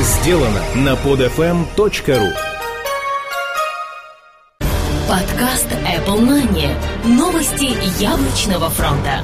Сделано 0.00 0.60
на 0.74 0.94
podfm.ru 0.94 2.32
Подкаст 5.08 5.68
Apple 5.70 6.20
Money. 6.20 6.68
Новости 7.04 7.76
яблочного 8.02 8.70
фронта. 8.70 9.22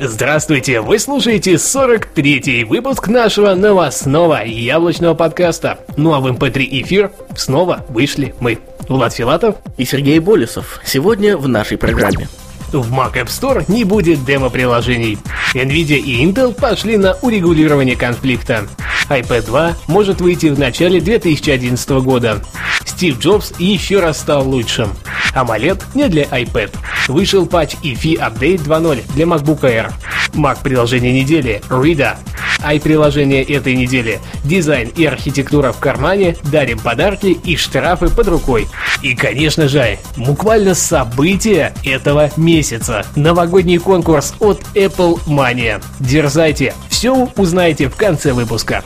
Здравствуйте! 0.00 0.80
Вы 0.80 0.98
слушаете 0.98 1.52
43-й 1.52 2.64
выпуск 2.64 3.06
нашего 3.06 3.54
новостного 3.54 4.44
яблочного 4.44 5.14
подкаста. 5.14 5.78
Ну 5.96 6.12
а 6.12 6.18
в 6.18 6.26
MP3 6.26 6.56
эм 6.56 6.82
эфир 6.82 7.12
снова 7.36 7.86
вышли 7.88 8.34
мы, 8.40 8.58
Влад 8.88 9.12
Филатов 9.12 9.54
и 9.76 9.84
Сергей 9.84 10.18
Болесов. 10.18 10.80
Сегодня 10.84 11.36
в 11.36 11.46
нашей 11.46 11.78
программе. 11.78 12.26
В 12.72 12.92
Mac 12.92 13.14
App 13.14 13.26
Store 13.26 13.64
не 13.68 13.84
будет 13.84 14.24
демо-приложений. 14.24 15.18
Nvidia 15.54 15.98
и 15.98 16.24
Intel 16.24 16.52
пошли 16.54 16.96
на 16.96 17.14
урегулирование 17.22 17.96
конфликта. 17.96 18.66
iPad 19.10 19.46
2 19.46 19.76
может 19.88 20.20
выйти 20.20 20.46
в 20.46 20.58
начале 20.58 21.00
2011 21.00 21.90
года. 22.02 22.42
Стив 22.84 23.18
Джобс 23.18 23.52
еще 23.58 24.00
раз 24.00 24.20
стал 24.20 24.48
лучшим. 24.48 24.90
AMOLED 25.34 25.82
не 25.94 26.08
для 26.08 26.24
iPad. 26.24 26.74
Вышел 27.08 27.46
патч 27.46 27.74
EFI 27.82 28.18
Update 28.18 28.64
2.0 28.64 29.02
для 29.14 29.24
MacBook 29.24 29.60
Air. 29.62 29.92
Mac 30.34 30.58
приложение 30.62 31.12
недели 31.12 31.62
Reader. 31.68 32.16
Ай-приложение 32.62 33.42
этой 33.42 33.74
недели. 33.74 34.20
Дизайн 34.44 34.90
и 34.94 35.04
архитектура 35.04 35.72
в 35.72 35.78
кармане, 35.78 36.36
дарим 36.52 36.78
подарки 36.78 37.28
и 37.28 37.56
штрафы 37.56 38.08
под 38.08 38.28
рукой. 38.28 38.68
И, 39.02 39.14
конечно 39.14 39.66
же, 39.66 39.98
буквально 40.16 40.74
события 40.74 41.72
этого 41.84 42.30
месяца. 42.36 43.06
Новогодний 43.16 43.78
конкурс 43.78 44.34
от 44.40 44.60
Apple 44.74 45.20
Mania. 45.26 45.82
Дерзайте, 46.00 46.74
все 46.90 47.28
узнаете 47.36 47.88
в 47.88 47.96
конце 47.96 48.32
выпуска. 48.32 48.84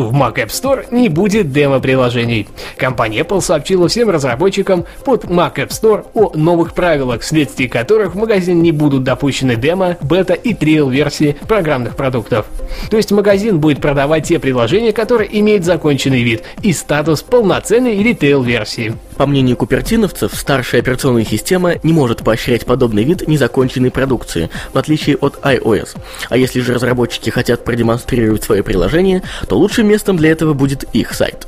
В 0.00 0.14
Mac 0.14 0.36
App 0.36 0.48
Store 0.48 0.86
не 0.90 1.10
будет 1.10 1.52
демо-приложений. 1.52 2.48
Компания 2.78 3.20
Apple 3.20 3.42
сообщила 3.42 3.86
всем 3.88 4.08
разработчикам 4.08 4.86
под 5.04 5.24
Mac 5.24 5.56
App 5.56 5.68
Store 5.68 6.06
о 6.14 6.32
новых 6.34 6.72
правилах, 6.72 7.20
вследствие 7.20 7.68
которых 7.68 8.14
в 8.14 8.18
магазин 8.18 8.62
не 8.62 8.72
будут 8.72 9.04
допущены 9.04 9.56
демо, 9.56 9.98
бета 10.00 10.32
и 10.32 10.54
триал-версии 10.54 11.36
программных 11.46 11.96
продуктов. 11.96 12.46
То 12.90 12.96
есть 12.96 13.12
магазин 13.12 13.60
будет 13.60 13.82
продавать 13.82 14.26
те 14.26 14.38
приложения, 14.38 14.92
которые 14.92 15.38
имеют 15.38 15.64
законченный 15.64 16.22
вид 16.22 16.44
и 16.62 16.72
статус 16.72 17.22
полноценной 17.22 18.02
ритейл-версии. 18.02 18.94
По 19.20 19.26
мнению 19.26 19.58
купертиновцев, 19.58 20.32
старшая 20.34 20.80
операционная 20.80 21.26
система 21.26 21.74
не 21.82 21.92
может 21.92 22.24
поощрять 22.24 22.64
подобный 22.64 23.04
вид 23.04 23.28
незаконченной 23.28 23.90
продукции, 23.90 24.48
в 24.72 24.78
отличие 24.78 25.16
от 25.16 25.38
iOS. 25.42 25.98
А 26.30 26.38
если 26.38 26.60
же 26.60 26.72
разработчики 26.72 27.28
хотят 27.28 27.62
продемонстрировать 27.62 28.42
свое 28.42 28.62
приложение, 28.62 29.22
то 29.46 29.58
лучшим 29.58 29.89
местом 29.90 30.16
для 30.16 30.30
этого 30.30 30.54
будет 30.54 30.84
их 30.92 31.12
сайт. 31.12 31.46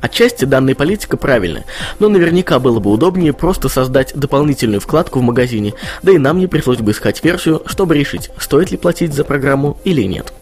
Отчасти 0.00 0.44
данная 0.44 0.74
политика 0.74 1.16
правильная, 1.16 1.64
но 1.98 2.08
наверняка 2.08 2.58
было 2.58 2.80
бы 2.80 2.90
удобнее 2.90 3.32
просто 3.32 3.68
создать 3.68 4.12
дополнительную 4.14 4.80
вкладку 4.80 5.20
в 5.20 5.22
магазине, 5.22 5.74
да 6.02 6.12
и 6.12 6.18
нам 6.18 6.38
не 6.38 6.46
пришлось 6.46 6.78
бы 6.78 6.90
искать 6.90 7.24
версию, 7.24 7.62
чтобы 7.66 7.94
решить, 7.94 8.30
стоит 8.38 8.70
ли 8.70 8.76
платить 8.76 9.14
за 9.14 9.24
программу 9.24 9.78
или 9.84 10.02
нет. 10.02 10.32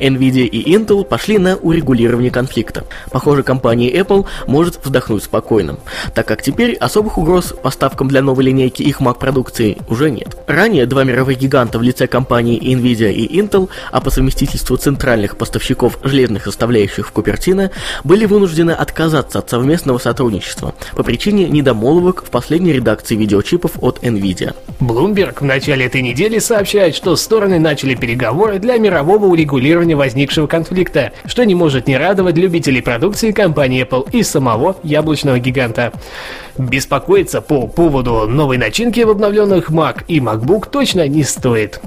Nvidia 0.00 0.46
и 0.46 0.74
Intel 0.74 1.04
пошли 1.04 1.38
на 1.38 1.56
урегулирование 1.56 2.30
конфликта. 2.30 2.84
Похоже, 3.10 3.42
компания 3.42 3.90
Apple 3.92 4.26
может 4.46 4.78
вздохнуть 4.82 5.24
спокойно, 5.24 5.78
так 6.14 6.26
как 6.26 6.42
теперь 6.42 6.74
особых 6.74 7.18
угроз 7.18 7.54
поставкам 7.62 8.08
для 8.08 8.22
новой 8.22 8.44
линейки 8.44 8.82
их 8.82 9.00
Mac 9.00 9.18
продукции 9.18 9.78
уже 9.88 10.10
нет. 10.10 10.36
Ранее 10.46 10.86
два 10.86 11.04
мировых 11.04 11.38
гиганта 11.38 11.78
в 11.78 11.82
лице 11.82 12.06
компании 12.06 12.60
Nvidia 12.60 13.12
и 13.12 13.40
Intel, 13.40 13.68
а 13.90 14.00
по 14.00 14.10
совместительству 14.10 14.76
центральных 14.76 15.36
поставщиков 15.36 15.98
железных 16.02 16.44
составляющих 16.44 17.08
в 17.08 17.12
Купертино, 17.12 17.70
были 18.04 18.24
вынуждены 18.24 18.72
отказаться 18.72 19.38
от 19.38 19.50
совместного 19.50 19.98
сотрудничества 19.98 20.74
по 20.94 21.02
причине 21.02 21.48
недомолвок 21.48 22.24
в 22.24 22.30
последней 22.30 22.72
редакции 22.72 23.16
видеочипов 23.16 23.72
от 23.80 24.02
Nvidia. 24.02 24.54
Bloomberg 24.80 25.38
в 25.40 25.44
начале 25.44 25.86
этой 25.86 26.02
недели 26.02 26.38
сообщает, 26.38 26.94
что 26.94 27.16
стороны 27.16 27.58
начали 27.58 27.94
переговоры 27.94 28.58
для 28.58 28.78
мирового 28.78 29.26
урегулирования 29.26 29.87
фоне 29.88 29.96
возникшего 29.96 30.46
конфликта, 30.46 31.12
что 31.24 31.44
не 31.44 31.54
может 31.54 31.86
не 31.86 31.96
радовать 31.96 32.36
любителей 32.36 32.82
продукции 32.82 33.32
компании 33.32 33.86
Apple 33.86 34.06
и 34.12 34.22
самого 34.22 34.76
яблочного 34.82 35.38
гиганта. 35.38 35.92
Беспокоиться 36.58 37.40
по 37.40 37.66
поводу 37.66 38.26
новой 38.28 38.58
начинки 38.58 39.00
в 39.00 39.08
обновленных 39.08 39.70
Mac 39.70 40.04
и 40.06 40.18
MacBook 40.18 40.68
точно 40.70 41.08
не 41.08 41.22
стоит 41.22 41.80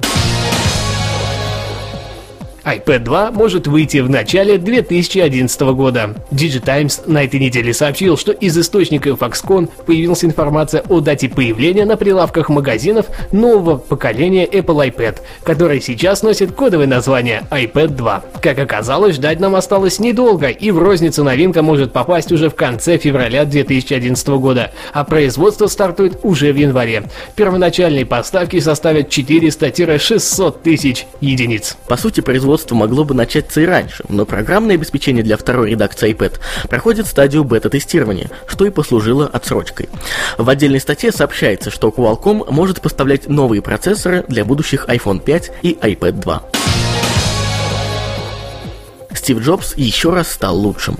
iPad 2.64 3.00
2 3.00 3.30
может 3.32 3.66
выйти 3.66 3.98
в 3.98 4.08
начале 4.08 4.56
2011 4.56 5.60
года. 5.74 6.14
Digitimes 6.30 7.02
на 7.06 7.24
этой 7.24 7.40
неделе 7.40 7.74
сообщил, 7.74 8.16
что 8.16 8.30
из 8.32 8.56
источника 8.56 9.10
Foxconn 9.10 9.68
появилась 9.84 10.24
информация 10.24 10.82
о 10.88 11.00
дате 11.00 11.28
появления 11.28 11.84
на 11.84 11.96
прилавках 11.96 12.48
магазинов 12.48 13.06
нового 13.32 13.76
поколения 13.76 14.46
Apple 14.46 14.92
iPad, 14.92 15.16
который 15.42 15.80
сейчас 15.80 16.22
носит 16.22 16.52
кодовое 16.52 16.86
название 16.86 17.44
iPad 17.50 17.88
2. 17.88 18.24
Как 18.40 18.58
оказалось, 18.58 19.16
ждать 19.16 19.40
нам 19.40 19.56
осталось 19.56 19.98
недолго, 19.98 20.48
и 20.48 20.70
в 20.70 20.78
розницу 20.78 21.24
новинка 21.24 21.62
может 21.62 21.92
попасть 21.92 22.30
уже 22.30 22.48
в 22.48 22.54
конце 22.54 22.96
февраля 22.96 23.44
2011 23.44 24.28
года, 24.28 24.70
а 24.92 25.04
производство 25.04 25.66
стартует 25.66 26.20
уже 26.22 26.52
в 26.52 26.56
январе. 26.56 27.04
Первоначальные 27.34 28.06
поставки 28.06 28.60
составят 28.60 29.08
400-600 29.08 30.56
тысяч 30.62 31.06
единиц. 31.20 31.76
По 31.88 31.96
сути, 31.96 32.20
производство 32.20 32.51
производство 32.52 32.74
могло 32.74 33.04
бы 33.04 33.14
начаться 33.14 33.62
и 33.62 33.64
раньше, 33.64 34.04
но 34.10 34.26
программное 34.26 34.74
обеспечение 34.74 35.24
для 35.24 35.38
второй 35.38 35.70
редакции 35.70 36.14
iPad 36.14 36.38
проходит 36.68 37.06
стадию 37.06 37.44
бета-тестирования, 37.44 38.28
что 38.46 38.66
и 38.66 38.70
послужило 38.70 39.26
отсрочкой. 39.26 39.88
В 40.36 40.50
отдельной 40.50 40.80
статье 40.80 41.12
сообщается, 41.12 41.70
что 41.70 41.88
Qualcomm 41.88 42.52
может 42.52 42.82
поставлять 42.82 43.26
новые 43.26 43.62
процессоры 43.62 44.26
для 44.28 44.44
будущих 44.44 44.86
iPhone 44.86 45.20
5 45.20 45.52
и 45.62 45.78
iPad 45.80 46.12
2. 46.12 46.42
Стив 49.14 49.40
Джобс 49.40 49.74
еще 49.76 50.10
раз 50.10 50.30
стал 50.30 50.56
лучшим. 50.56 50.96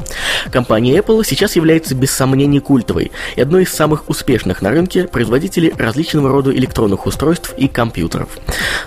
Компания 0.50 0.98
Apple 0.98 1.22
сейчас 1.24 1.56
является 1.56 1.94
без 1.94 2.10
сомнений 2.10 2.60
культовой 2.60 3.12
и 3.36 3.40
одной 3.40 3.64
из 3.64 3.72
самых 3.72 4.08
успешных 4.08 4.62
на 4.62 4.70
рынке 4.70 5.04
производителей 5.04 5.72
различного 5.76 6.30
рода 6.30 6.52
электронных 6.52 7.06
устройств 7.06 7.54
и 7.56 7.68
компьютеров. 7.68 8.28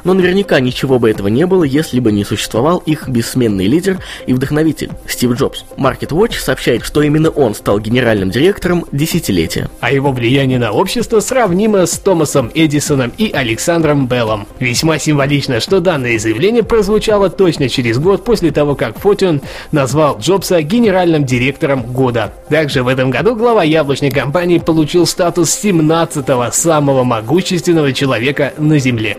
Но 0.03 0.13
наверняка 0.13 0.59
ничего 0.59 0.99
бы 0.99 1.09
этого 1.09 1.27
не 1.27 1.45
было, 1.45 1.63
если 1.63 1.99
бы 1.99 2.11
не 2.11 2.23
существовал 2.23 2.77
их 2.79 3.07
бессменный 3.07 3.67
лидер 3.67 3.99
и 4.27 4.33
вдохновитель 4.33 4.91
Стив 5.07 5.33
Джобс. 5.33 5.65
Market 5.77 6.09
Watch 6.09 6.39
сообщает, 6.39 6.85
что 6.85 7.01
именно 7.01 7.29
он 7.29 7.55
стал 7.55 7.79
генеральным 7.79 8.29
директором 8.29 8.85
десятилетия. 8.91 9.69
А 9.79 9.91
его 9.91 10.11
влияние 10.11 10.59
на 10.59 10.71
общество 10.71 11.19
сравнимо 11.19 11.85
с 11.85 11.97
Томасом 11.97 12.51
Эдисоном 12.53 13.11
и 13.17 13.31
Александром 13.31 14.07
Беллом. 14.07 14.47
Весьма 14.59 14.99
символично, 14.99 15.59
что 15.59 15.79
данное 15.79 16.19
заявление 16.19 16.63
прозвучало 16.63 17.29
точно 17.29 17.69
через 17.69 17.97
год 17.97 18.23
после 18.23 18.51
того, 18.51 18.75
как 18.75 18.99
Фотио 18.99 19.14
Fortune 19.15 19.41
назвал 19.71 20.17
Джобса 20.19 20.61
генеральным 20.61 21.25
директором 21.25 21.81
года. 21.81 22.33
Также 22.49 22.83
в 22.83 22.87
этом 22.87 23.09
году 23.09 23.35
глава 23.35 23.63
яблочной 23.63 24.11
компании 24.11 24.59
получил 24.59 25.05
статус 25.05 25.57
17-го 25.63 26.51
самого 26.51 27.03
могущественного 27.03 27.93
человека 27.93 28.53
на 28.57 28.79
Земле. 28.79 29.17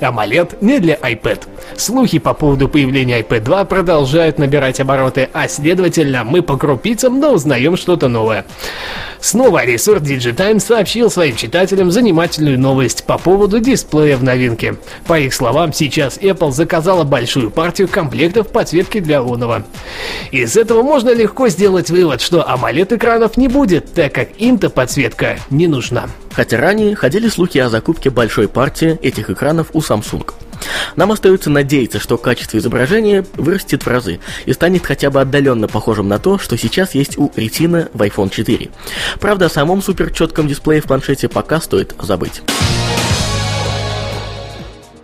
AMOLED 0.00 0.58
не 0.60 0.80
для 0.80 0.96
iPad. 0.96 1.40
Слухи 1.76 2.18
по 2.18 2.34
поводу 2.34 2.68
появления 2.68 3.20
iPad 3.20 3.40
2 3.40 3.64
продолжают 3.64 4.38
набирать 4.38 4.80
обороты, 4.80 5.28
а 5.32 5.48
следовательно 5.48 6.24
мы 6.24 6.42
по 6.42 6.56
крупицам, 6.56 7.18
но 7.18 7.32
узнаем 7.32 7.76
что-то 7.76 8.08
новое. 8.08 8.44
Снова 9.20 9.64
ресурс 9.64 10.02
DigiTime 10.02 10.60
сообщил 10.60 11.10
своим 11.10 11.34
читателям 11.34 11.90
занимательную 11.90 12.58
новость 12.58 13.04
по 13.04 13.18
поводу 13.18 13.58
дисплея 13.58 14.16
в 14.16 14.22
новинке. 14.22 14.76
По 15.06 15.18
их 15.18 15.34
словам, 15.34 15.72
сейчас 15.72 16.18
Apple 16.18 16.52
заказала 16.52 17.04
большую 17.04 17.50
партию 17.50 17.88
комплектов 17.88 18.48
подсветки 18.48 19.00
для 19.00 19.22
Лунова. 19.22 19.64
Из 20.30 20.56
этого 20.56 20.82
можно 20.82 21.12
легко 21.14 21.48
сделать 21.48 21.90
вывод, 21.90 22.20
что 22.20 22.42
AMOLED 22.42 22.96
экранов 22.96 23.36
не 23.36 23.48
будет, 23.48 23.94
так 23.94 24.12
как 24.12 24.28
им-то 24.38 24.70
подсветка 24.70 25.38
не 25.50 25.66
нужна. 25.66 26.08
Хотя 26.32 26.58
ранее 26.58 26.94
ходили 26.94 27.28
слухи 27.28 27.58
о 27.58 27.70
закупке 27.70 28.10
большой 28.10 28.48
партии 28.48 28.98
этих 29.02 29.30
экранов 29.30 29.68
у 29.72 29.80
Samsung. 29.80 30.32
Нам 30.96 31.12
остается 31.12 31.50
надеяться, 31.50 31.98
что 31.98 32.16
качество 32.18 32.58
изображения 32.58 33.24
вырастет 33.34 33.84
в 33.84 33.88
разы 33.88 34.20
и 34.46 34.52
станет 34.52 34.84
хотя 34.84 35.10
бы 35.10 35.20
отдаленно 35.20 35.68
похожим 35.68 36.08
на 36.08 36.18
то, 36.18 36.38
что 36.38 36.56
сейчас 36.56 36.94
есть 36.94 37.18
у 37.18 37.28
Retina 37.36 37.88
в 37.92 38.02
iPhone 38.02 38.30
4. 38.30 38.70
Правда, 39.20 39.46
о 39.46 39.50
самом 39.50 39.82
суперчетком 39.82 40.48
дисплее 40.48 40.80
в 40.80 40.84
планшете 40.84 41.28
пока 41.28 41.60
стоит 41.60 41.94
забыть. 42.00 42.42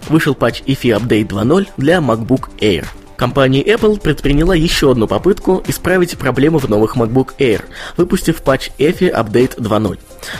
Вышел 0.08 0.34
патч 0.34 0.62
EFI 0.62 0.98
Update 0.98 1.28
2.0 1.28 1.68
для 1.76 1.98
MacBook 1.98 2.50
Air– 2.60 2.86
Компания 3.20 3.62
Apple 3.62 4.00
предприняла 4.00 4.54
еще 4.54 4.92
одну 4.92 5.06
попытку 5.06 5.62
исправить 5.68 6.16
проблему 6.16 6.56
в 6.56 6.70
новых 6.70 6.96
MacBook 6.96 7.32
Air, 7.38 7.64
выпустив 7.98 8.40
патч 8.40 8.70
EFI 8.78 9.12
Update 9.12 9.58
2.0. 9.58 9.98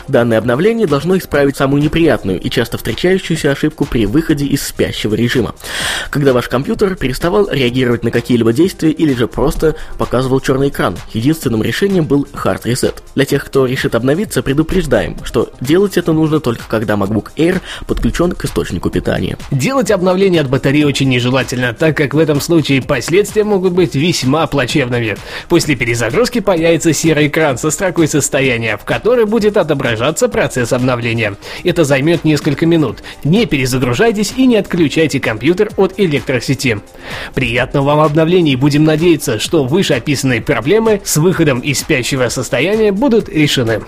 Данное 0.09 0.39
обновление 0.39 0.87
должно 0.87 1.19
исправить 1.19 1.59
самую 1.59 1.83
неприятную 1.83 2.41
и 2.41 2.49
часто 2.49 2.79
встречающуюся 2.79 3.51
ошибку 3.51 3.85
при 3.85 4.07
выходе 4.07 4.47
из 4.47 4.67
спящего 4.67 5.15
режима, 5.15 5.55
когда 6.09 6.33
ваш 6.33 6.49
компьютер 6.49 6.97
переставал 6.97 7.51
реагировать 7.51 8.03
на 8.03 8.11
какие-либо 8.11 8.55
действия 8.55 8.91
или 8.91 9.13
же 9.13 9.29
просто 9.29 9.77
показывал 9.99 10.41
черный 10.41 10.69
экран. 10.69 10.97
Единственным 11.13 11.63
решением 11.63 12.07
был 12.07 12.27
Hard 12.33 12.63
Reset. 12.63 12.95
Для 13.15 13.27
тех, 13.27 13.45
кто 13.45 13.67
решит 13.67 13.95
обновиться, 13.95 14.43
предупреждаем, 14.43 15.19
что 15.25 15.53
делать 15.61 15.99
это 15.99 16.15
нужно 16.15 16.41
только 16.41 16.65
когда 16.67 16.95
MacBook 16.95 17.29
Air 17.37 17.61
подключен 17.87 18.33
к 18.33 18.47
источнику 18.47 18.89
питания. 18.89 19.37
Делать 19.51 19.91
обновление 19.91 20.41
от 20.41 20.49
батареи 20.49 20.85
очень 20.85 21.11
нежелательно, 21.11 21.75
так 21.75 21.95
как 21.95 22.15
в 22.15 22.19
этом 22.19 22.41
случае 22.41 22.70
последствия 22.79 23.43
могут 23.43 23.73
быть 23.73 23.97
весьма 23.97 24.47
плачевными. 24.47 25.17
После 25.49 25.75
перезагрузки 25.75 26.39
появится 26.39 26.93
серый 26.93 27.27
экран 27.27 27.59
со 27.59 27.71
строкой 27.71 28.07
состояния, 28.07 28.77
в 28.77 28.85
которой 28.85 29.27
будет 29.27 29.57
отображаться 29.57 30.29
процесс 30.29 30.73
обновления. 30.73 31.37
Это 31.65 31.83
займет 31.85 32.25
несколько 32.25 32.67
минут. 32.67 33.03
Не 33.25 33.47
перезагружайтесь 33.47 34.35
и 34.37 34.47
не 34.47 34.57
отключайте 34.57 35.19
компьютер 35.19 35.71
от 35.77 35.95
электросети. 35.99 36.81
Приятного 37.35 37.87
вам 37.87 38.01
обновления 38.01 38.53
и 38.53 38.57
будем 38.57 38.85
надеяться, 38.85 39.41
что 39.41 39.65
вышеописанные 39.65 40.41
проблемы 40.41 41.01
с 41.05 41.17
выходом 41.17 41.61
из 41.61 41.81
спящего 41.81 42.29
состояния 42.29 42.93
будут 42.93 43.29
решены. 43.29 43.81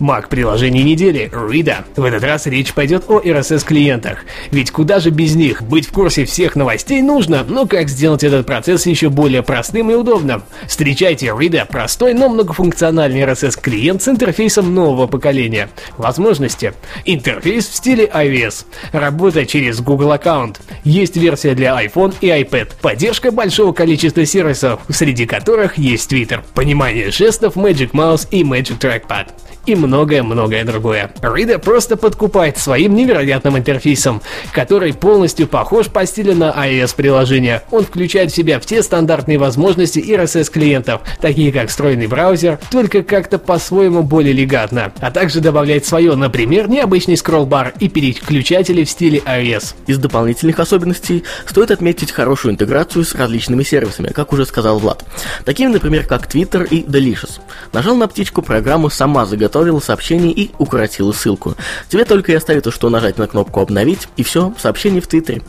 Mac 0.00 0.28
приложение 0.28 0.84
недели 0.84 1.30
Reader. 1.32 1.84
В 1.96 2.04
этот 2.04 2.22
раз 2.22 2.46
речь 2.46 2.72
пойдет 2.72 3.04
о 3.08 3.20
RSS-клиентах. 3.20 4.18
Ведь 4.50 4.70
куда 4.70 5.00
же 5.00 5.10
без 5.10 5.34
них? 5.34 5.62
Быть 5.62 5.86
в 5.86 5.92
курсе 5.92 6.24
всех 6.24 6.56
новостей 6.56 7.00
нужно, 7.02 7.44
но 7.48 7.66
как 7.66 7.88
сделать 7.88 8.24
этот 8.24 8.46
процесс 8.46 8.86
еще 8.86 9.08
более 9.08 9.42
простым 9.42 9.90
и 9.90 9.94
удобным? 9.94 10.42
Встречайте 10.66 11.26
Reader– 11.26 11.66
простой, 11.70 12.14
но 12.14 12.28
многофункциональный 12.28 13.22
RSS-клиент 13.22 14.02
с 14.02 14.08
интерфейсом 14.08 14.74
нового 14.74 15.06
поколения. 15.06 15.68
Возможности. 15.96 16.74
Интерфейс 17.04 17.66
в 17.66 17.74
стиле 17.74 18.04
iOS. 18.06 18.66
Работа 18.92 19.46
через 19.46 19.80
Google 19.80 20.12
аккаунт. 20.12 20.60
Есть 20.84 21.16
версия 21.16 21.54
для 21.54 21.82
iPhone 21.82 22.14
и 22.20 22.28
iPad. 22.28 22.72
Поддержка 22.80 23.30
большого 23.30 23.72
количества 23.72 24.24
сервисов, 24.26 24.80
среди 24.88 25.26
которых 25.26 25.78
есть 25.78 26.12
Twitter. 26.12 26.42
Понимание 26.54 27.10
жестов 27.10 27.56
Magic 27.56 27.92
Mouse 27.92 28.26
и 28.30 28.42
Magic 28.42 28.78
Trackpad 28.78 29.28
и 29.66 29.74
многое-многое 29.86 30.64
другое. 30.64 31.10
Reader 31.20 31.58
просто 31.58 31.96
подкупает 31.96 32.58
своим 32.58 32.94
невероятным 32.94 33.56
интерфейсом, 33.56 34.22
который 34.52 34.92
полностью 34.92 35.46
похож 35.46 35.86
по 35.86 36.04
стилю 36.06 36.34
на 36.34 36.50
iOS-приложение. 36.50 37.62
Он 37.70 37.84
включает 37.84 38.32
в 38.32 38.34
себя 38.34 38.60
все 38.60 38.82
стандартные 38.82 39.38
возможности 39.38 39.98
RSS 39.98 40.50
клиентов, 40.50 41.02
такие 41.20 41.52
как 41.52 41.68
встроенный 41.68 42.06
браузер, 42.06 42.58
только 42.70 43.02
как-то 43.02 43.38
по-своему 43.38 44.02
более 44.02 44.32
легатно, 44.32 44.92
а 45.00 45.10
также 45.10 45.40
добавляет 45.40 45.86
свое, 45.86 46.14
например, 46.14 46.68
необычный 46.68 47.16
скролл-бар 47.16 47.74
и 47.80 47.88
переключатели 47.88 48.84
в 48.84 48.90
стиле 48.90 49.22
iOS. 49.26 49.74
Из 49.86 49.98
дополнительных 49.98 50.58
особенностей 50.58 51.24
стоит 51.46 51.70
отметить 51.70 52.12
хорошую 52.12 52.52
интеграцию 52.52 53.04
с 53.04 53.14
различными 53.14 53.62
сервисами, 53.62 54.08
как 54.08 54.32
уже 54.32 54.46
сказал 54.46 54.78
Влад. 54.78 55.04
Такими, 55.44 55.72
например, 55.72 56.06
как 56.06 56.26
Twitter 56.26 56.66
и 56.68 56.82
Delicious. 56.82 57.40
Нажал 57.72 57.96
на 57.96 58.08
птичку, 58.08 58.42
программа 58.42 58.88
сама 58.88 59.26
заготовила 59.26 59.75
подготовила 59.76 59.80
сообщение 59.80 60.32
и 60.32 60.50
укоротила 60.58 61.12
ссылку. 61.12 61.54
Тебе 61.88 62.04
только 62.04 62.32
и 62.32 62.34
остается, 62.34 62.70
что 62.70 62.90
нажать 62.90 63.18
на 63.18 63.26
кнопку 63.26 63.60
«Обновить», 63.60 64.08
и 64.16 64.22
все, 64.22 64.54
сообщение 64.58 65.00
в 65.00 65.06
Твиттере. 65.06 65.42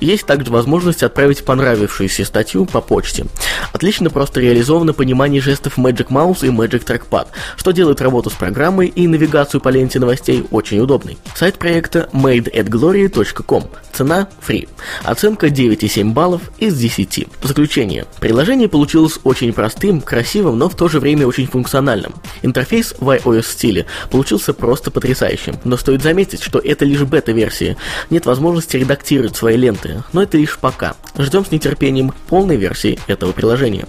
Есть 0.00 0.26
также 0.26 0.50
возможность 0.50 1.02
отправить 1.02 1.44
понравившуюся 1.44 2.24
статью 2.24 2.66
по 2.66 2.80
почте. 2.80 3.26
Отлично 3.72 4.10
просто 4.10 4.40
реализовано 4.40 4.92
понимание 4.92 5.40
жестов 5.40 5.78
Magic 5.78 6.08
Mouse 6.08 6.46
и 6.46 6.50
Magic 6.50 6.84
Trackpad, 6.84 7.28
что 7.56 7.72
делает 7.72 8.00
работу 8.00 8.30
с 8.30 8.34
программой 8.34 8.88
и 8.88 9.06
навигацию 9.06 9.60
по 9.60 9.68
ленте 9.68 9.98
новостей 9.98 10.44
очень 10.50 10.80
удобной. 10.80 11.18
Сайт 11.34 11.58
проекта 11.58 12.08
madeatglory.com. 12.12 13.64
Цена– 13.92 14.28
free. 14.46 14.68
Оценка 15.04 15.48
9,7 15.48 16.12
баллов 16.12 16.42
из 16.58 16.78
10. 16.78 17.28
Заключение. 17.42 18.06
Приложение 18.20 18.68
получилось 18.68 19.18
очень 19.24 19.52
простым, 19.52 20.00
красивым, 20.00 20.58
но 20.58 20.68
в 20.68 20.76
то 20.76 20.88
же 20.88 20.98
время 20.98 21.26
очень 21.26 21.46
функциональным. 21.46 22.14
Интерфейс 22.42 22.94
в 22.98 23.08
iOS 23.10 23.42
стиле 23.72 23.86
получился 24.10 24.52
просто 24.52 24.90
потрясающим, 24.90 25.56
но 25.64 25.76
стоит 25.76 26.02
заметить, 26.02 26.42
что 26.42 26.58
это 26.58 26.84
лишь 26.84 27.02
бета-версия. 27.02 27.76
Нет 28.10 28.26
возможности 28.26 28.76
редактировать 28.76 29.36
свои 29.36 29.56
ленты, 29.56 30.02
но 30.12 30.22
это 30.22 30.36
лишь 30.36 30.58
пока. 30.58 30.94
Ждем 31.18 31.44
с 31.44 31.50
нетерпением 31.50 32.12
полной 32.28 32.56
версии 32.56 32.98
этого 33.06 33.32
приложения. 33.32 33.86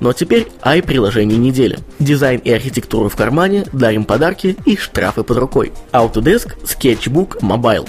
Ну 0.00 0.10
а 0.10 0.14
теперь 0.14 0.46
ай-приложение 0.62 1.38
недели. 1.38 1.78
Дизайн 1.98 2.40
и 2.40 2.50
архитектуру 2.52 3.08
в 3.08 3.16
кармане, 3.16 3.64
дарим 3.72 4.04
подарки 4.04 4.56
и 4.64 4.76
штрафы 4.76 5.24
под 5.24 5.38
рукой. 5.38 5.72
Autodesk 5.92 6.54
Sketchbook 6.62 7.40
Mobile. 7.40 7.88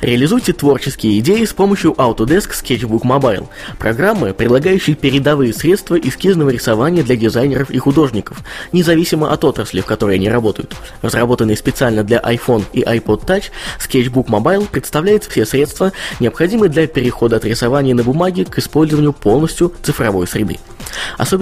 Реализуйте 0.00 0.52
творческие 0.52 1.18
идеи 1.18 1.44
с 1.44 1.52
помощью 1.52 1.92
Autodesk 1.92 2.50
Sketchbook 2.50 3.02
Mobile, 3.02 3.48
программы, 3.78 4.32
предлагающей 4.32 4.94
передовые 4.94 5.52
средства 5.52 5.98
эскизного 5.98 6.50
рисования 6.50 7.02
для 7.02 7.16
дизайнеров 7.16 7.70
и 7.70 7.78
художников, 7.78 8.38
независимо 8.72 9.32
от 9.32 9.44
отрасли, 9.44 9.80
в 9.80 9.86
которой 9.86 10.16
они 10.16 10.28
работают. 10.28 10.76
Разработанный 11.02 11.56
специально 11.56 12.04
для 12.04 12.18
iPhone 12.18 12.64
и 12.72 12.82
iPod 12.82 13.26
Touch, 13.26 13.46
Sketchbook 13.80 14.26
Mobile 14.26 14.68
представляет 14.70 15.24
все 15.24 15.44
средства, 15.44 15.92
необходимые 16.20 16.70
для 16.70 16.86
перехода 16.86 17.36
от 17.36 17.44
рисования 17.44 17.94
на 17.94 18.04
бумаге 18.04 18.44
к 18.44 18.58
использованию 18.58 19.12
полностью 19.12 19.72
цифровой 19.82 20.28
среды. 20.28 20.58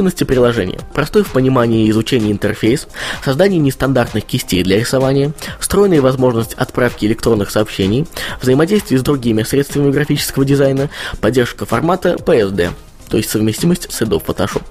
Особенности 0.06 0.22
приложения. 0.22 0.78
Простой 0.94 1.24
в 1.24 1.32
понимании 1.32 1.86
и 1.86 1.90
изучении 1.90 2.30
интерфейс, 2.30 2.86
создание 3.24 3.58
нестандартных 3.58 4.24
кистей 4.24 4.62
для 4.62 4.78
рисования, 4.78 5.32
встроенная 5.58 6.00
возможность 6.00 6.54
отправки 6.54 7.06
электронных 7.06 7.50
сообщений, 7.50 8.06
взаимодействие 8.40 9.00
с 9.00 9.02
другими 9.02 9.42
средствами 9.42 9.90
графического 9.90 10.44
дизайна, 10.44 10.90
поддержка 11.20 11.66
формата 11.66 12.10
PSD, 12.24 12.70
то 13.08 13.16
есть 13.16 13.30
совместимость 13.30 13.92
с 13.92 14.00
Adobe 14.00 14.24
Photoshop. 14.24 14.62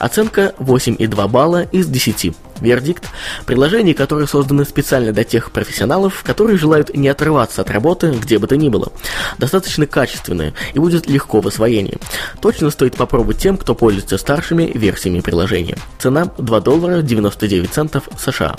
Оценка 0.00 0.52
8,2 0.58 1.28
балла 1.28 1.62
из 1.62 1.86
10. 1.86 2.32
Вердикт– 2.62 3.04
приложения, 3.46 3.92
которые 3.92 4.28
созданы 4.28 4.64
специально 4.64 5.12
для 5.12 5.24
тех 5.24 5.50
профессионалов, 5.50 6.22
которые 6.24 6.56
желают 6.56 6.96
не 6.96 7.08
отрываться 7.08 7.62
от 7.62 7.70
работы, 7.70 8.12
где 8.12 8.38
бы 8.38 8.46
то 8.46 8.56
ни 8.56 8.68
было. 8.68 8.92
Достаточно 9.38 9.86
качественные 9.86 10.54
и 10.72 10.78
будет 10.78 11.08
легко 11.08 11.40
в 11.40 11.48
освоении. 11.48 11.98
Точно 12.40 12.70
стоит 12.70 12.96
попробовать 12.96 13.38
тем, 13.38 13.56
кто 13.56 13.74
пользуется 13.74 14.16
старшими 14.16 14.70
версиями 14.74 15.20
приложения. 15.20 15.76
Цена 15.98 16.26
2 16.38 16.60
доллара 16.60 17.02
99 17.02 17.70
центов 17.70 18.08
США. 18.18 18.54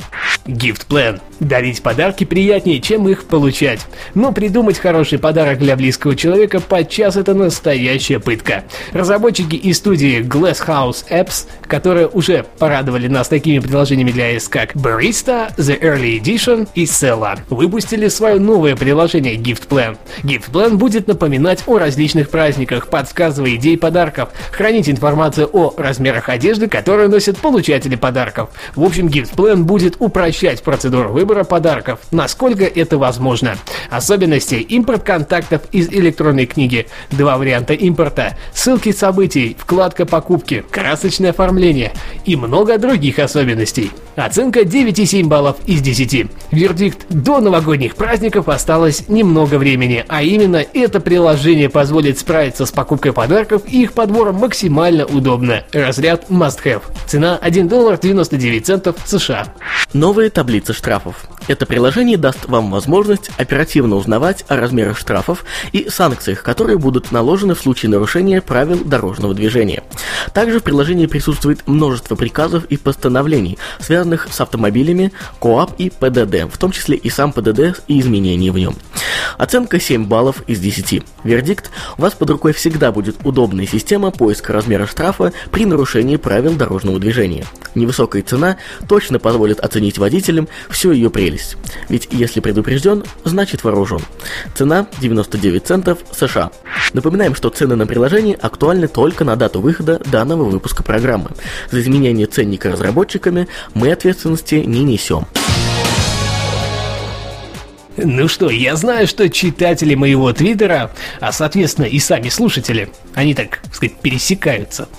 Gift 0.45 0.87
Plan. 0.89 1.21
Дарить 1.39 1.81
подарки 1.81 2.25
приятнее, 2.25 2.81
чем 2.81 3.07
их 3.07 3.23
получать. 3.23 3.79
Но 4.13 4.33
придумать 4.33 4.77
хороший 4.77 5.17
подарок 5.17 5.59
для 5.59 5.77
близкого 5.77 6.15
человека 6.15 6.59
подчас 6.59 7.15
это 7.15 7.33
настоящая 7.33 8.19
пытка. 8.19 8.65
Разработчики 8.91 9.55
из 9.55 9.77
студии 9.77 10.19
Glass 10.19 10.65
House 10.67 11.05
Apps, 11.09 11.47
которые 11.67 12.07
уже 12.07 12.45
порадовали 12.59 13.07
нас 13.07 13.29
такими 13.29 13.59
приложениями, 13.59 13.92
приложениями 13.93 14.11
для 14.11 14.35
iOS 14.35 14.49
как 14.49 14.75
Barista, 14.75 15.55
The 15.57 15.79
Early 15.79 16.19
Edition 16.19 16.67
и 16.73 16.85
Sella, 16.85 17.39
выпустили 17.49 18.07
свое 18.07 18.39
новое 18.39 18.75
приложение 18.75 19.35
Gift 19.35 19.67
Plan. 19.67 19.97
Gift 20.23 20.51
Plan 20.51 20.75
будет 20.75 21.07
напоминать 21.07 21.63
о 21.67 21.77
различных 21.77 22.29
праздниках, 22.29 22.87
подсказывая 22.87 23.55
идеи 23.55 23.75
подарков, 23.75 24.29
хранить 24.51 24.89
информацию 24.89 25.49
о 25.53 25.73
размерах 25.77 26.29
одежды, 26.29 26.67
которую 26.67 27.09
носят 27.09 27.37
получатели 27.37 27.95
подарков. 27.95 28.49
В 28.75 28.83
общем, 28.83 29.07
Gift 29.07 29.35
Plan 29.35 29.63
будет 29.63 29.97
упрощать 29.99 30.63
процедуру 30.63 31.09
выбора 31.09 31.43
подарков, 31.43 31.99
насколько 32.11 32.63
это 32.63 32.97
возможно. 32.97 33.57
Особенности– 33.91 34.55
импорт 34.69 35.03
контактов 35.03 35.61
из 35.71 35.89
электронной 35.89 36.47
книги, 36.47 36.87
два 37.11 37.37
варианта 37.37 37.73
импорта, 37.73 38.37
ссылки 38.53 38.91
событий, 38.91 39.55
вкладка 39.59 40.05
покупки, 40.05 40.63
красочное 40.71 41.29
оформление 41.29 41.93
и 42.25 42.35
много 42.35 42.77
других 42.77 43.19
особенностей 43.19 43.82
новостей. 43.83 44.02
Оценка 44.15 44.61
9,7 44.61 45.25
баллов 45.25 45.57
из 45.65 45.81
10. 45.81 46.27
Вердикт. 46.51 47.05
До 47.09 47.39
новогодних 47.39 47.95
праздников 47.95 48.47
осталось 48.47 49.09
немного 49.09 49.55
времени, 49.55 50.05
а 50.07 50.21
именно 50.21 50.63
это 50.73 50.99
приложение 50.99 51.69
позволит 51.69 52.19
справиться 52.19 52.65
с 52.67 52.71
покупкой 52.71 53.11
подарков 53.11 53.63
и 53.67 53.81
их 53.83 53.93
подбором 53.93 54.35
максимально 54.35 55.05
удобно. 55.05 55.63
Разряд 55.73 56.29
Must 56.29 56.63
Have. 56.63 56.83
Цена 57.07 57.37
1 57.41 57.67
доллар 57.67 57.97
99 57.97 58.65
центов 58.65 58.97
США. 59.05 59.47
Новые 59.93 60.29
таблицы 60.29 60.73
штрафов. 60.73 61.25
Это 61.47 61.65
приложение 61.65 62.17
даст 62.17 62.45
вам 62.47 62.71
возможность 62.71 63.29
оперативно 63.37 63.95
узнавать 63.95 64.45
о 64.47 64.55
размерах 64.55 64.97
штрафов 64.97 65.43
и 65.73 65.89
санкциях, 65.89 66.41
которые 66.41 66.77
будут 66.77 67.11
наложены 67.11 67.53
в 67.53 67.59
случае 67.59 67.89
нарушения 67.89 68.41
правил 68.41 68.83
дорожного 68.83 69.33
движения. 69.33 69.83
Также 70.33 70.59
в 70.59 70.63
приложении 70.63 71.05
присутствует 71.05 71.67
множество 71.67 72.15
приказов 72.15 72.65
и 72.65 72.77
постановлений, 72.77 73.57
связанных 73.79 74.02
связанных 74.03 74.27
с 74.29 74.41
автомобилями, 74.41 75.11
КОАП 75.39 75.75
и 75.77 75.89
ПДД, 75.89 76.51
в 76.51 76.57
том 76.57 76.71
числе 76.71 76.97
и 76.97 77.09
сам 77.09 77.31
ПДД 77.31 77.81
и 77.87 77.99
изменения 77.99 78.51
в 78.51 78.57
нем. 78.57 78.75
Оценка 79.37 79.79
7 79.79 80.05
баллов 80.05 80.43
из 80.47 80.59
10. 80.59 81.03
Вердикт– 81.23 81.71
у 81.97 82.01
вас 82.01 82.13
под 82.13 82.29
рукой 82.29 82.53
всегда 82.53 82.91
будет 82.91 83.15
удобная 83.23 83.65
система 83.65 84.11
поиска 84.11 84.51
размера 84.51 84.85
штрафа 84.85 85.31
при 85.51 85.65
нарушении 85.65 86.17
правил 86.17 86.53
дорожного 86.53 86.99
движения. 86.99 87.45
Невысокая 87.75 88.21
цена 88.21 88.57
точно 88.87 89.19
позволит 89.19 89.59
оценить 89.59 89.97
водителям 89.97 90.47
всю 90.69 90.91
ее 90.91 91.09
прелесть. 91.09 91.57
Ведь 91.89 92.07
если 92.11 92.39
предупрежден, 92.39 93.03
значит 93.23 93.63
вооружен. 93.63 94.01
Цена 94.55 94.87
99 94.99 95.65
центов 95.65 95.99
США. 96.11 96.51
Напоминаем, 96.93 97.35
что 97.35 97.49
цены 97.49 97.75
на 97.75 97.87
приложение 97.87 98.35
актуальны 98.35 98.87
только 98.87 99.23
на 99.23 99.35
дату 99.35 99.61
выхода 99.61 100.01
данного 100.11 100.43
выпуска 100.43 100.83
программы. 100.83 101.31
За 101.71 101.79
изменение 101.79 102.27
ценника 102.27 102.71
разработчиками 102.71 103.47
мы 103.73 103.91
ответственности 103.91 104.55
не 104.55 104.83
несем. 104.83 105.25
Ну 107.97 108.27
что, 108.27 108.49
я 108.49 108.75
знаю, 108.75 109.07
что 109.07 109.29
читатели 109.29 109.93
моего 109.93 110.33
твиттера, 110.33 110.91
а 111.19 111.31
соответственно 111.31 111.85
и 111.85 111.99
сами 111.99 112.29
слушатели, 112.29 112.89
они 113.13 113.35
так 113.35 113.59
сказать 113.71 113.97
пересекаются, 113.97 114.89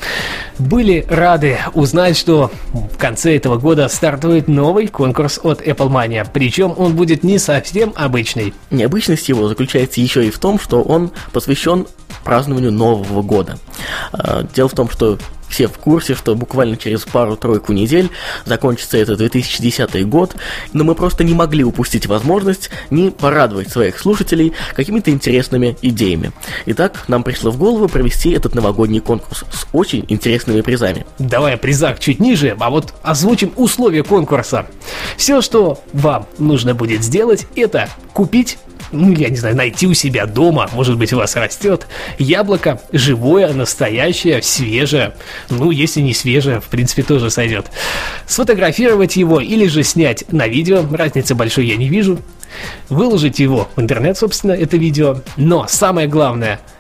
были 0.59 1.05
рады 1.09 1.59
узнать, 1.75 2.17
что 2.17 2.53
в 2.73 2.97
конце 2.97 3.37
этого 3.37 3.59
года 3.59 3.89
стартует 3.89 4.47
новый 4.47 4.87
конкурс 4.87 5.41
от 5.43 5.61
Apple 5.61 5.91
Mania, 5.91 6.27
причем 6.33 6.73
он 6.77 6.95
будет 6.95 7.25
не 7.25 7.39
совсем 7.39 7.93
обычный. 7.97 8.55
Необычность 8.71 9.29
его 9.29 9.49
заключается 9.49 10.01
еще 10.01 10.27
и 10.27 10.31
в 10.31 10.39
том, 10.39 10.61
что 10.61 10.81
он 10.83 11.11
посвящен 11.33 11.87
празднованию 12.23 12.71
Нового 12.71 13.23
года. 13.23 13.59
А, 14.13 14.45
дело 14.55 14.69
в 14.69 14.75
том, 14.75 14.89
что 14.89 15.19
все 15.49 15.69
в 15.69 15.79
курсе, 15.79 16.15
что 16.15 16.35
буквально 16.35 16.77
через 16.77 17.03
пару-тройку 17.03 17.73
недель 17.73 18.11
закончится 18.45 18.99
этот 18.99 19.19
2010 19.19 20.07
год, 20.09 20.35
но 20.73 20.85
мы 20.85 20.95
просто 20.95 21.25
не 21.25 21.35
могли 21.35 21.65
упустить 21.65 22.07
возможность 22.07 22.71
не 22.91 23.11
порадовать 23.11 23.71
своих 23.71 23.99
слушателей 23.99 24.53
какими-то 24.75 25.11
интересными 25.11 25.77
идеями. 25.83 26.33
Итак, 26.67 27.05
нам 27.09 27.23
пришло 27.23 27.51
в 27.51 27.59
голову 27.59 27.89
провести 27.89 28.31
этот 28.31 28.55
новогодний 28.55 29.01
конкурс 29.01 29.45
с 29.51 29.67
очень 29.73 30.05
интересными 30.09 30.61
призами. 30.61 31.07
Давай 31.19 31.55
о 31.55 31.59
призах 31.59 32.01
чуть 32.01 32.21
ниже, 32.21 32.57
а 32.59 32.71
вот 32.71 32.95
озвучим 33.03 33.53
условия 33.57 34.03
конкурса. 34.03 34.67
Все, 35.17 35.41
что 35.41 35.83
вам 35.93 36.27
нужно 36.39 36.75
будет 36.75 37.03
сделать, 37.03 37.47
это 37.55 37.89
купить 38.13 38.59
ну, 38.93 39.13
я 39.13 39.29
не 39.29 39.37
знаю, 39.37 39.57
найти 39.57 39.87
у 39.87 39.95
себя 39.95 40.27
дома, 40.27 40.69
может 40.73 40.97
быть, 40.97 41.13
у 41.13 41.17
вас 41.17 41.37
растет. 41.37 41.87
Яблоко 42.19 42.81
живое, 42.93 43.53
настоящее, 43.53 44.43
свежее. 44.43 45.15
Ну, 45.51 45.71
если 45.71 46.01
не 46.01 46.15
свежее, 46.15 46.61
в 46.61 46.67
принципе, 46.67 47.03
тоже 47.03 47.31
сойдет. 47.31 47.67
Сфотографировать 48.27 49.17
его 49.17 49.41
или 49.41 49.67
же 49.67 49.83
снять 49.83 50.31
на 50.33 50.49
видео, 50.49 50.85
разницы 50.91 51.35
большой 51.35 51.67
я 51.67 51.77
не 51.77 51.89
вижу. 51.89 52.19
Выложить 52.89 53.41
его 53.41 53.69
в 53.75 53.81
интернет, 53.81 54.17
собственно, 54.17 54.53
это 54.53 54.77
видео. 54.77 55.21
Но 55.37 55.67
самое 55.69 56.09
главное– 56.09 56.61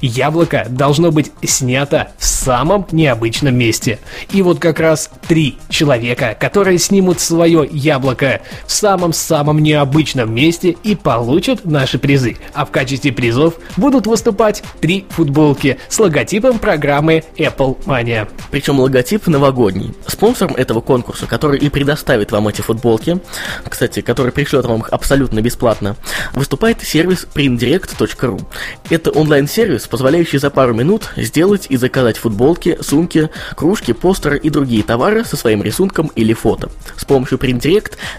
Яблоко 0.00 0.66
должно 0.68 1.10
быть 1.10 1.32
снято 1.42 2.12
в 2.18 2.24
самом 2.24 2.86
необычном 2.92 3.54
месте. 3.54 3.98
И 4.32 4.42
вот 4.42 4.58
как 4.58 4.80
раз 4.80 5.10
три 5.28 5.58
человека, 5.68 6.36
которые 6.38 6.78
снимут 6.78 7.20
свое 7.20 7.68
яблоко 7.70 8.40
в 8.66 8.72
самом-самом 8.72 9.58
необычном 9.58 10.34
месте 10.34 10.76
и 10.82 10.94
получат 10.94 11.64
наши 11.64 11.98
призы. 11.98 12.36
А 12.54 12.64
в 12.64 12.70
качестве 12.70 13.12
призов 13.12 13.54
будут 13.76 14.06
выступать 14.06 14.62
три 14.80 15.06
футболки 15.10 15.78
с 15.88 15.98
логотипом 15.98 16.58
программы 16.58 17.24
Apple 17.36 17.84
Mania. 17.84 18.28
Причем 18.50 18.80
логотип 18.80 19.26
новогодний. 19.26 19.94
Спонсором 20.06 20.54
этого 20.56 20.80
конкурса, 20.80 21.26
который 21.26 21.58
и 21.58 21.68
предоставит 21.68 22.32
вам 22.32 22.48
эти 22.48 22.62
футболки, 22.62 23.20
кстати, 23.68 24.00
который 24.00 24.32
пришлет 24.32 24.64
вам 24.64 24.80
их 24.80 24.88
абсолютно 24.88 25.40
бесплатно, 25.40 25.96
выступает 26.32 26.82
сервис 26.82 27.26
printdirect.ru. 27.34 28.42
Это 28.88 29.10
онлайн-сервис, 29.10 29.86
позволяющий 29.90 30.38
за 30.38 30.50
пару 30.50 30.74
минут 30.74 31.10
сделать 31.16 31.66
и 31.68 31.76
заказать 31.76 32.16
футболки, 32.16 32.78
сумки, 32.80 33.28
кружки, 33.56 33.92
постеры 33.92 34.38
и 34.38 34.48
другие 34.48 34.82
товары 34.82 35.24
со 35.24 35.36
своим 35.36 35.62
рисунком 35.62 36.10
или 36.14 36.32
фото. 36.32 36.70
С 36.96 37.04
помощью 37.04 37.38
Print 37.38 37.60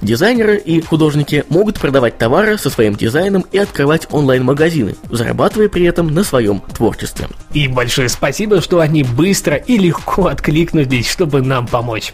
дизайнеры 0.01 0.57
и 0.57 0.81
художники 0.81 1.45
могут 1.49 1.79
продавать 1.79 2.17
товары 2.17 2.57
со 2.57 2.69
своим 2.69 2.95
дизайном 2.95 3.45
и 3.51 3.57
открывать 3.57 4.07
онлайн-магазины, 4.11 4.95
зарабатывая 5.09 5.69
при 5.69 5.85
этом 5.85 6.07
на 6.07 6.23
своем 6.23 6.61
творчестве. 6.75 7.27
И 7.53 7.67
большое 7.67 8.09
спасибо, 8.09 8.61
что 8.61 8.79
они 8.79 9.03
быстро 9.03 9.55
и 9.55 9.77
легко 9.77 10.27
откликнулись, 10.27 11.09
чтобы 11.09 11.41
нам 11.41 11.67
помочь. 11.67 12.11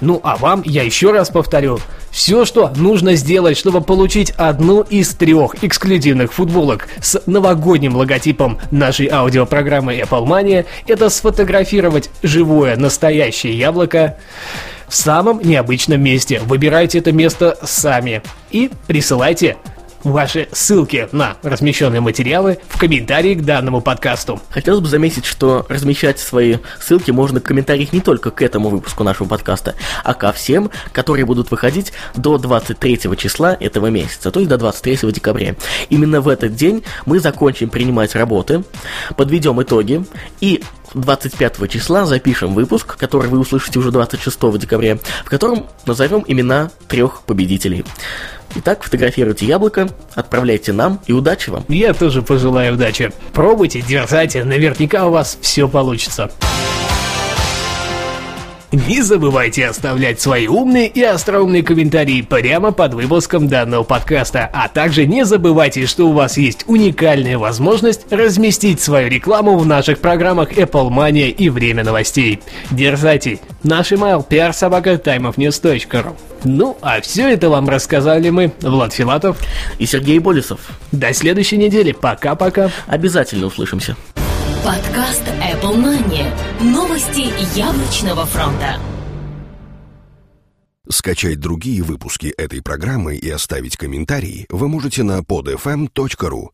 Ну 0.00 0.20
а 0.22 0.36
вам 0.36 0.62
я 0.64 0.82
еще 0.82 1.10
раз 1.10 1.30
повторю, 1.30 1.80
все, 2.10 2.44
что 2.44 2.72
нужно 2.76 3.14
сделать, 3.14 3.56
чтобы 3.56 3.80
получить 3.80 4.30
одну 4.36 4.82
из 4.82 5.14
трех 5.14 5.62
эксклюзивных 5.62 6.32
футболок 6.32 6.88
с 7.00 7.22
новогодним 7.26 7.96
логотипом 7.96 8.58
нашей 8.90 9.08
аудиопрограммы 9.08 10.00
Apple 10.00 10.26
Mania, 10.26 10.66
это 10.88 11.10
сфотографировать 11.10 12.10
живое 12.24 12.76
настоящее 12.76 13.56
яблоко 13.56 14.16
в 14.88 14.96
самом 14.96 15.40
необычном 15.44 16.02
месте. 16.02 16.40
Выбирайте 16.40 16.98
это 16.98 17.12
место 17.12 17.56
сами 17.62 18.20
и 18.50 18.68
присылайте 18.88 19.56
ваши 20.04 20.48
ссылки 20.52 21.08
на 21.12 21.36
размещенные 21.42 22.00
материалы 22.00 22.58
в 22.68 22.78
комментарии 22.78 23.34
к 23.34 23.42
данному 23.42 23.80
подкасту. 23.80 24.40
Хотелось 24.50 24.80
бы 24.80 24.88
заметить, 24.88 25.24
что 25.24 25.66
размещать 25.68 26.18
свои 26.18 26.56
ссылки 26.80 27.10
можно 27.10 27.40
в 27.40 27.42
комментариях 27.42 27.92
не 27.92 28.00
только 28.00 28.30
к 28.30 28.42
этому 28.42 28.68
выпуску 28.68 29.04
нашего 29.04 29.28
подкаста, 29.28 29.74
а 30.04 30.14
ко 30.14 30.32
всем, 30.32 30.70
которые 30.92 31.26
будут 31.26 31.50
выходить 31.50 31.92
до 32.14 32.38
23 32.38 33.16
числа 33.16 33.56
этого 33.58 33.88
месяца, 33.88 34.30
то 34.30 34.40
есть 34.40 34.48
до 34.48 34.58
23 34.58 35.12
декабря. 35.12 35.56
Именно 35.88 36.20
в 36.20 36.28
этот 36.28 36.54
день 36.54 36.82
мы 37.06 37.20
закончим 37.20 37.70
принимать 37.70 38.14
работы, 38.14 38.64
подведем 39.16 39.60
итоги 39.62 40.04
и 40.40 40.62
25 40.94 41.70
числа 41.70 42.04
запишем 42.04 42.54
выпуск, 42.54 42.96
который 42.96 43.28
вы 43.28 43.38
услышите 43.38 43.78
уже 43.78 43.90
26 43.90 44.58
декабря, 44.58 44.98
в 45.24 45.28
котором 45.28 45.66
назовем 45.86 46.24
имена 46.26 46.70
трех 46.88 47.22
победителей. 47.22 47.84
Итак, 48.56 48.82
фотографируйте 48.82 49.46
яблоко, 49.46 49.88
отправляйте 50.14 50.72
нам 50.72 51.00
и 51.06 51.12
удачи 51.12 51.50
вам. 51.50 51.64
Я 51.68 51.94
тоже 51.94 52.22
пожелаю 52.22 52.74
удачи. 52.74 53.12
Пробуйте, 53.32 53.80
дерзайте, 53.80 54.44
наверняка 54.44 55.06
у 55.06 55.10
вас 55.10 55.38
все 55.40 55.68
получится. 55.68 56.30
Не 58.72 59.02
забывайте 59.02 59.66
оставлять 59.66 60.20
свои 60.20 60.46
умные 60.46 60.86
и 60.86 61.02
остроумные 61.02 61.64
комментарии 61.64 62.22
прямо 62.22 62.70
под 62.70 62.94
выпуском 62.94 63.48
данного 63.48 63.82
подкаста, 63.82 64.48
а 64.52 64.68
также 64.68 65.06
не 65.06 65.24
забывайте, 65.24 65.86
что 65.86 66.08
у 66.08 66.12
вас 66.12 66.36
есть 66.36 66.64
уникальная 66.68 67.36
возможность 67.36 68.06
разместить 68.12 68.80
свою 68.80 69.08
рекламу 69.08 69.58
в 69.58 69.66
наших 69.66 69.98
программах 69.98 70.52
Apple 70.52 70.88
Mania 70.88 71.30
и 71.30 71.50
Время 71.50 71.82
новостей. 71.82 72.40
Дерзайте! 72.70 73.40
Наш 73.64 73.90
email 73.90 74.24
prsobaka.timeofnews.ru 74.26 76.14
Ну, 76.44 76.76
а 76.80 77.00
все 77.00 77.28
это 77.28 77.50
вам 77.50 77.68
рассказали 77.68 78.30
мы, 78.30 78.52
Влад 78.60 78.92
Филатов 78.92 79.36
и 79.78 79.86
Сергей 79.86 80.20
Болесов. 80.20 80.60
До 80.92 81.12
следующей 81.12 81.56
недели. 81.56 81.90
Пока-пока. 81.90 82.70
Обязательно 82.86 83.46
услышимся. 83.46 83.96
Подкаст 84.64 85.22
Apple 85.26 85.76
Money. 85.76 86.24
Новости 86.62 87.32
яблочного 87.58 88.26
фронта. 88.26 88.78
Скачать 90.88 91.40
другие 91.40 91.82
выпуски 91.82 92.26
этой 92.36 92.60
программы 92.62 93.16
и 93.16 93.30
оставить 93.30 93.76
комментарии 93.78 94.46
вы 94.50 94.68
можете 94.68 95.02
на 95.02 95.20
podfm.ru. 95.20 96.48